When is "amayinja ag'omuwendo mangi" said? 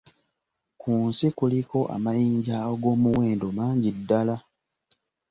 1.95-3.89